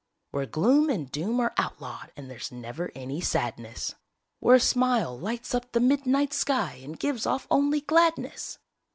[0.31, 3.93] Where gloom and doom are outlawed and there's never any sadness.
[4.39, 8.57] Where a smile lights up the midnight sky and gives off only gladness!